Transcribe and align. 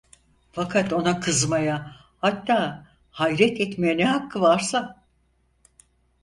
Fakat 0.51 0.93
ona 0.93 1.19
kızmaya, 1.19 1.95
hatta 2.21 2.87
hayret 3.11 3.61
etmeye 3.61 3.97
ne 3.97 4.05
hakkı 4.05 4.41
varsa? 4.41 5.03